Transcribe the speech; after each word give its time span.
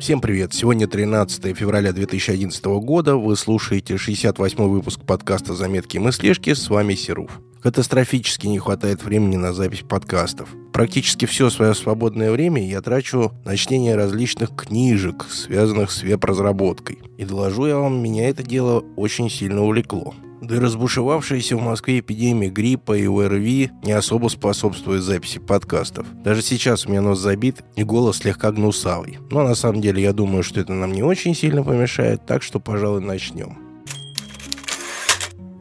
Всем 0.00 0.22
привет! 0.22 0.54
Сегодня 0.54 0.86
13 0.88 1.54
февраля 1.54 1.92
2011 1.92 2.64
года. 2.64 3.16
Вы 3.16 3.36
слушаете 3.36 3.98
68 3.98 4.56
выпуск 4.64 5.02
подкаста 5.02 5.54
«Заметки 5.54 5.96
и 5.96 6.00
мыслишки». 6.00 6.54
С 6.54 6.70
вами 6.70 6.94
Серуф. 6.94 7.38
Катастрофически 7.60 8.46
не 8.46 8.58
хватает 8.58 9.04
времени 9.04 9.36
на 9.36 9.52
запись 9.52 9.82
подкастов. 9.86 10.48
Практически 10.72 11.26
все 11.26 11.50
свое 11.50 11.74
свободное 11.74 12.32
время 12.32 12.66
я 12.66 12.80
трачу 12.80 13.32
на 13.44 13.58
чтение 13.58 13.94
различных 13.94 14.56
книжек, 14.56 15.26
связанных 15.28 15.90
с 15.90 16.02
веб-разработкой. 16.02 17.00
И 17.18 17.26
доложу 17.26 17.66
я 17.66 17.76
вам, 17.76 18.02
меня 18.02 18.30
это 18.30 18.42
дело 18.42 18.82
очень 18.96 19.28
сильно 19.28 19.62
увлекло. 19.62 20.14
Да 20.40 20.56
и 20.56 20.58
разбушевавшаяся 20.58 21.56
в 21.56 21.62
Москве 21.62 22.00
эпидемия 22.00 22.48
гриппа 22.48 22.96
и 22.96 23.06
ОРВИ 23.06 23.70
не 23.82 23.92
особо 23.92 24.28
способствует 24.28 25.02
записи 25.02 25.38
подкастов. 25.38 26.06
Даже 26.22 26.42
сейчас 26.42 26.86
у 26.86 26.90
меня 26.90 27.02
нос 27.02 27.18
забит 27.18 27.62
и 27.76 27.84
голос 27.84 28.18
слегка 28.18 28.50
гнусавый. 28.50 29.18
Но 29.30 29.42
на 29.42 29.54
самом 29.54 29.80
деле 29.80 30.02
я 30.02 30.12
думаю, 30.12 30.42
что 30.42 30.60
это 30.60 30.72
нам 30.72 30.92
не 30.92 31.02
очень 31.02 31.34
сильно 31.34 31.62
помешает, 31.62 32.24
так 32.26 32.42
что, 32.42 32.58
пожалуй, 32.58 33.00
начнем. 33.00 33.69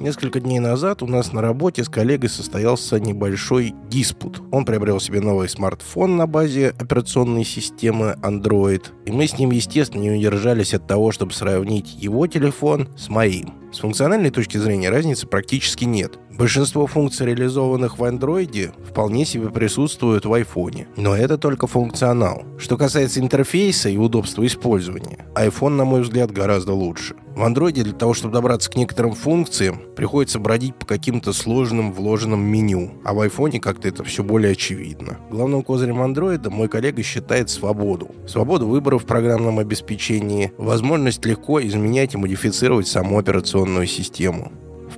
Несколько 0.00 0.40
дней 0.40 0.60
назад 0.60 1.02
у 1.02 1.06
нас 1.06 1.34
на 1.34 1.42
работе 1.42 1.84
с 1.84 1.90
коллегой 1.90 2.30
состоялся 2.30 2.98
небольшой 2.98 3.74
диспут. 3.90 4.42
Он 4.50 4.64
приобрел 4.64 4.98
себе 4.98 5.20
новый 5.20 5.46
смартфон 5.46 6.16
на 6.16 6.26
базе 6.26 6.70
операционной 6.78 7.44
системы 7.44 8.16
Android, 8.22 8.82
и 9.04 9.12
мы 9.12 9.26
с 9.26 9.38
ним, 9.38 9.50
естественно, 9.50 10.00
не 10.00 10.12
удержались 10.12 10.72
от 10.72 10.86
того, 10.86 11.12
чтобы 11.12 11.34
сравнить 11.34 11.94
его 12.02 12.26
телефон 12.26 12.88
с 12.96 13.10
моим. 13.10 13.52
С 13.74 13.80
функциональной 13.80 14.30
точки 14.30 14.56
зрения 14.56 14.88
разницы 14.88 15.26
практически 15.26 15.84
нет. 15.84 16.18
Большинство 16.40 16.86
функций, 16.86 17.26
реализованных 17.26 17.98
в 17.98 18.02
Android, 18.02 18.72
вполне 18.88 19.26
себе 19.26 19.50
присутствуют 19.50 20.24
в 20.24 20.32
iPhone. 20.32 20.86
Но 20.96 21.14
это 21.14 21.36
только 21.36 21.66
функционал. 21.66 22.44
Что 22.56 22.78
касается 22.78 23.20
интерфейса 23.20 23.90
и 23.90 23.98
удобства 23.98 24.46
использования, 24.46 25.26
iPhone, 25.34 25.76
на 25.76 25.84
мой 25.84 26.00
взгляд, 26.00 26.30
гораздо 26.30 26.72
лучше. 26.72 27.14
В 27.36 27.42
Android 27.42 27.72
для 27.72 27.92
того, 27.92 28.14
чтобы 28.14 28.32
добраться 28.32 28.70
к 28.70 28.76
некоторым 28.76 29.12
функциям, 29.12 29.82
приходится 29.94 30.38
бродить 30.38 30.74
по 30.76 30.86
каким-то 30.86 31.34
сложным 31.34 31.92
вложенным 31.92 32.40
меню, 32.40 32.92
а 33.04 33.12
в 33.12 33.20
iPhone 33.20 33.60
как-то 33.60 33.88
это 33.88 34.02
все 34.02 34.24
более 34.24 34.52
очевидно. 34.52 35.18
Главным 35.30 35.62
козырем 35.62 36.00
Android 36.00 36.48
мой 36.48 36.68
коллега 36.68 37.02
считает 37.02 37.50
свободу. 37.50 38.12
Свободу 38.26 38.66
выбора 38.66 38.96
в 38.96 39.04
программном 39.04 39.58
обеспечении, 39.58 40.52
возможность 40.56 41.22
легко 41.26 41.60
изменять 41.60 42.14
и 42.14 42.16
модифицировать 42.16 42.88
саму 42.88 43.18
операционную 43.18 43.86
систему. 43.86 44.50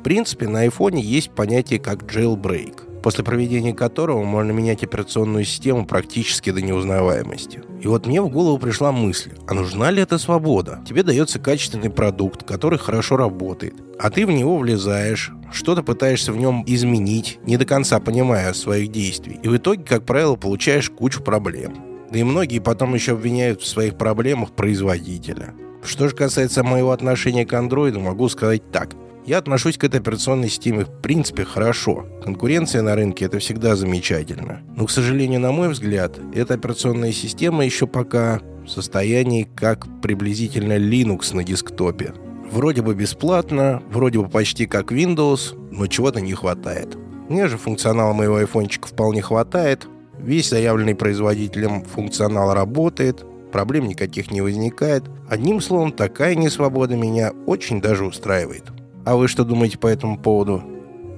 В 0.00 0.02
принципе, 0.02 0.48
на 0.48 0.66
iPhone 0.66 0.98
есть 0.98 1.30
понятие 1.30 1.78
как 1.78 2.04
jailbreak 2.04 3.02
после 3.02 3.22
проведения 3.22 3.74
которого 3.74 4.24
можно 4.24 4.50
менять 4.50 4.82
операционную 4.82 5.44
систему 5.44 5.86
практически 5.86 6.50
до 6.50 6.62
неузнаваемости. 6.62 7.62
И 7.82 7.86
вот 7.86 8.06
мне 8.06 8.20
в 8.20 8.28
голову 8.28 8.58
пришла 8.58 8.92
мысль, 8.92 9.32
а 9.46 9.54
нужна 9.54 9.90
ли 9.90 10.02
эта 10.02 10.18
свобода? 10.18 10.80
Тебе 10.86 11.02
дается 11.02 11.38
качественный 11.38 11.90
продукт, 11.90 12.44
который 12.44 12.78
хорошо 12.78 13.16
работает, 13.16 13.74
а 13.98 14.10
ты 14.10 14.26
в 14.26 14.30
него 14.30 14.56
влезаешь, 14.58 15.32
что-то 15.52 15.82
пытаешься 15.82 16.32
в 16.32 16.36
нем 16.36 16.62
изменить, 16.66 17.38
не 17.44 17.56
до 17.56 17.66
конца 17.66 18.00
понимая 18.00 18.52
своих 18.54 18.90
действий, 18.90 19.38
и 19.42 19.48
в 19.48 19.56
итоге, 19.56 19.84
как 19.84 20.04
правило, 20.04 20.36
получаешь 20.36 20.90
кучу 20.90 21.22
проблем. 21.22 21.74
Да 22.10 22.18
и 22.18 22.22
многие 22.22 22.58
потом 22.58 22.94
еще 22.94 23.12
обвиняют 23.12 23.62
в 23.62 23.66
своих 23.66 23.96
проблемах 23.96 24.52
производителя. 24.52 25.54
Что 25.82 26.08
же 26.08 26.14
касается 26.14 26.62
моего 26.62 26.90
отношения 26.90 27.46
к 27.46 27.52
андроиду, 27.52 28.00
могу 28.00 28.28
сказать 28.30 28.70
так– 28.70 28.94
я 29.30 29.38
отношусь 29.38 29.78
к 29.78 29.84
этой 29.84 30.00
операционной 30.00 30.48
системе 30.48 30.84
в 30.84 30.90
принципе 31.02 31.44
хорошо. 31.44 32.04
Конкуренция 32.24 32.82
на 32.82 32.96
рынке 32.96 33.26
это 33.26 33.38
всегда 33.38 33.76
замечательно. 33.76 34.62
Но, 34.74 34.86
к 34.86 34.90
сожалению, 34.90 35.38
на 35.38 35.52
мой 35.52 35.68
взгляд, 35.68 36.18
эта 36.34 36.54
операционная 36.54 37.12
система 37.12 37.64
еще 37.64 37.86
пока 37.86 38.40
в 38.64 38.68
состоянии 38.68 39.48
как 39.54 39.86
приблизительно 40.02 40.76
Linux 40.78 41.32
на 41.36 41.44
десктопе. 41.44 42.12
Вроде 42.50 42.82
бы 42.82 42.92
бесплатно, 42.96 43.80
вроде 43.92 44.18
бы 44.18 44.28
почти 44.28 44.66
как 44.66 44.90
Windows, 44.90 45.56
но 45.70 45.86
чего-то 45.86 46.20
не 46.20 46.34
хватает. 46.34 46.98
Мне 47.28 47.46
же 47.46 47.56
функционала 47.56 48.12
моего 48.12 48.34
айфончика 48.34 48.88
вполне 48.88 49.22
хватает. 49.22 49.86
Весь 50.18 50.50
заявленный 50.50 50.96
производителем 50.96 51.84
функционал 51.84 52.52
работает, 52.52 53.24
проблем 53.52 53.86
никаких 53.86 54.32
не 54.32 54.40
возникает. 54.40 55.04
Одним 55.28 55.60
словом, 55.60 55.92
такая 55.92 56.34
несвобода 56.34 56.96
меня 56.96 57.30
очень 57.46 57.80
даже 57.80 58.04
устраивает. 58.04 58.64
А 59.04 59.16
вы 59.16 59.28
что 59.28 59.44
думаете 59.44 59.78
по 59.78 59.86
этому 59.86 60.18
поводу? 60.18 60.62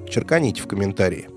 Черканите 0.09 0.63
в 0.63 0.67
комментарии. 0.67 1.29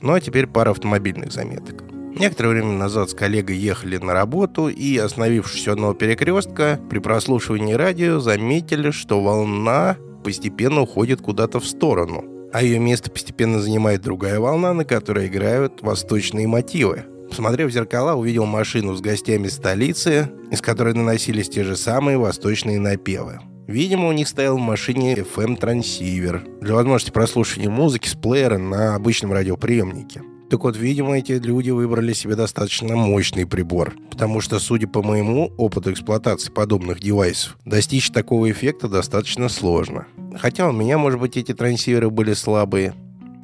Ну 0.00 0.14
а 0.14 0.20
теперь 0.20 0.46
пара 0.46 0.70
автомобильных 0.70 1.32
заметок. 1.32 1.84
Некоторое 2.18 2.50
время 2.50 2.72
назад 2.72 3.10
с 3.10 3.14
коллегой 3.14 3.56
ехали 3.56 3.96
на 3.98 4.12
работу 4.12 4.68
и, 4.68 4.96
остановившись 4.96 5.68
у 5.68 5.72
одного 5.72 5.94
перекрестка, 5.94 6.80
при 6.90 6.98
прослушивании 6.98 7.74
радио 7.74 8.18
заметили, 8.18 8.90
что 8.90 9.22
волна 9.22 9.96
постепенно 10.24 10.82
уходит 10.82 11.20
куда-то 11.20 11.60
в 11.60 11.66
сторону, 11.66 12.24
а 12.52 12.62
ее 12.62 12.78
место 12.78 13.10
постепенно 13.10 13.60
занимает 13.60 14.02
другая 14.02 14.40
волна, 14.40 14.74
на 14.74 14.84
которой 14.84 15.28
играют 15.28 15.82
восточные 15.82 16.46
мотивы. 16.46 17.04
Посмотрев 17.28 17.70
в 17.70 17.72
зеркала, 17.72 18.14
увидел 18.14 18.44
машину 18.44 18.94
с 18.96 19.00
гостями 19.00 19.46
столицы, 19.46 20.30
из 20.50 20.60
которой 20.60 20.94
наносились 20.94 21.48
те 21.48 21.62
же 21.62 21.76
самые 21.76 22.18
восточные 22.18 22.80
напевы. 22.80 23.38
Видимо, 23.70 24.08
у 24.08 24.12
них 24.12 24.26
стоял 24.26 24.56
в 24.56 24.60
машине 24.60 25.14
FM-трансивер 25.14 26.44
для 26.60 26.74
возможности 26.74 27.12
прослушивания 27.12 27.70
музыки 27.70 28.08
с 28.08 28.16
плеера 28.16 28.58
на 28.58 28.96
обычном 28.96 29.32
радиоприемнике. 29.32 30.22
Так 30.50 30.64
вот, 30.64 30.76
видимо, 30.76 31.16
эти 31.16 31.34
люди 31.34 31.70
выбрали 31.70 32.12
себе 32.12 32.34
достаточно 32.34 32.96
мощный 32.96 33.46
прибор, 33.46 33.94
потому 34.10 34.40
что, 34.40 34.58
судя 34.58 34.88
по 34.88 35.04
моему 35.04 35.52
опыту 35.56 35.92
эксплуатации 35.92 36.50
подобных 36.50 36.98
девайсов, 36.98 37.58
достичь 37.64 38.10
такого 38.10 38.50
эффекта 38.50 38.88
достаточно 38.88 39.48
сложно. 39.48 40.08
Хотя 40.36 40.68
у 40.68 40.72
меня, 40.72 40.98
может 40.98 41.20
быть, 41.20 41.36
эти 41.36 41.54
трансиверы 41.54 42.10
были 42.10 42.32
слабые, 42.32 42.94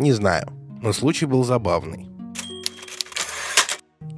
не 0.01 0.11
знаю, 0.11 0.53
но 0.83 0.93
случай 0.93 1.27
был 1.27 1.45
забавный. 1.45 2.09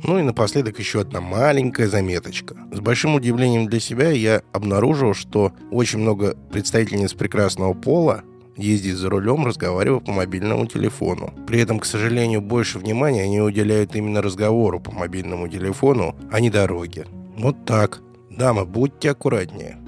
Ну 0.04 0.18
и 0.18 0.22
напоследок 0.22 0.78
еще 0.78 1.00
одна 1.00 1.20
маленькая 1.20 1.88
заметочка. 1.88 2.56
С 2.72 2.80
большим 2.80 3.16
удивлением 3.16 3.66
для 3.66 3.80
себя 3.80 4.10
я 4.10 4.42
обнаружил, 4.52 5.12
что 5.14 5.52
очень 5.70 5.98
много 5.98 6.36
представительниц 6.52 7.14
прекрасного 7.14 7.74
пола 7.74 8.22
ездит 8.56 8.96
за 8.96 9.10
рулем, 9.10 9.44
разговаривая 9.44 10.00
по 10.00 10.12
мобильному 10.12 10.66
телефону. 10.66 11.32
При 11.46 11.60
этом, 11.60 11.80
к 11.80 11.84
сожалению, 11.84 12.40
больше 12.40 12.78
внимания 12.78 13.22
они 13.22 13.40
уделяют 13.40 13.94
именно 13.96 14.22
разговору 14.22 14.80
по 14.80 14.92
мобильному 14.92 15.48
телефону, 15.48 16.14
а 16.30 16.40
не 16.40 16.50
дороге. 16.50 17.06
Вот 17.36 17.64
так. 17.64 18.00
Дамы, 18.30 18.64
будьте 18.66 19.10
аккуратнее. 19.10 19.78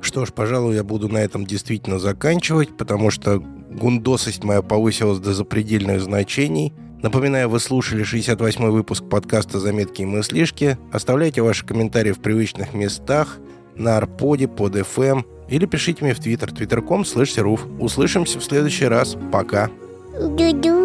Что 0.00 0.24
ж, 0.24 0.32
пожалуй, 0.32 0.74
я 0.74 0.84
буду 0.84 1.08
на 1.08 1.18
этом 1.18 1.46
действительно 1.46 1.98
заканчивать, 1.98 2.76
потому 2.76 3.10
что 3.10 3.38
гундосость 3.38 4.44
моя 4.44 4.62
повысилась 4.62 5.18
до 5.18 5.34
запредельных 5.34 6.00
значений– 6.00 6.72
Напоминаю, 7.02 7.48
вы 7.48 7.58
слушали 7.58 8.04
68-й 8.04 8.70
выпуск 8.70 9.04
подкаста 9.08 9.58
«Заметки 9.58 10.02
и 10.02 10.06
мыслишки». 10.06 10.78
Оставляйте 10.92 11.42
ваши 11.42 11.66
комментарии 11.66 12.12
в 12.12 12.20
привычных 12.20 12.74
местах, 12.74 13.38
на 13.74 13.96
Арподе, 13.96 14.46
под 14.46 14.76
FM 14.76 15.10
эм 15.10 15.26
или 15.48 15.66
пишите 15.66 16.04
мне 16.04 16.14
в 16.14 16.20
Твиттер, 16.20 16.50
twitter.com 16.50 17.02
slash 17.02 17.80
Услышимся 17.80 18.38
в 18.38 18.44
следующий 18.44 18.86
раз. 18.86 19.16
Пока. 19.32 19.68
Ду-ду. 20.18 20.81